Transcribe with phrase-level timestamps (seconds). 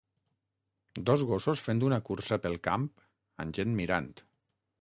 [1.09, 2.91] Dos gossos fent una cursa pel camp
[3.45, 4.13] amb gent mirant.